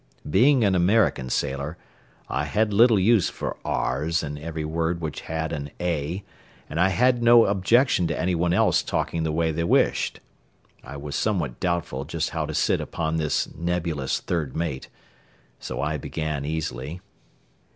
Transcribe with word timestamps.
Being 0.27 0.63
an 0.63 0.73
American 0.73 1.29
sailor, 1.29 1.77
I 2.27 2.45
had 2.45 2.73
little 2.73 2.97
use 2.99 3.29
for 3.29 3.57
r's 3.63 4.23
in 4.23 4.35
every 4.35 4.65
word 4.65 4.99
which 4.99 5.21
held 5.21 5.53
an 5.53 5.69
a 5.79 6.23
but 6.67 6.79
I 6.79 6.89
had 6.89 7.21
no 7.21 7.45
objection 7.45 8.07
to 8.07 8.19
any 8.19 8.33
one 8.33 8.51
else 8.51 8.81
talking 8.81 9.21
the 9.21 9.31
way 9.31 9.51
they 9.51 9.63
wished. 9.63 10.19
I 10.83 10.97
was 10.97 11.15
somewhat 11.15 11.59
doubtful 11.59 12.05
just 12.05 12.31
how 12.31 12.47
to 12.47 12.53
sit 12.55 12.81
upon 12.81 13.17
this 13.17 13.53
nebulous 13.53 14.19
third 14.19 14.55
mate, 14.55 14.89
so 15.59 15.79
I 15.83 15.97
began 15.97 16.45
easily. 16.45 16.99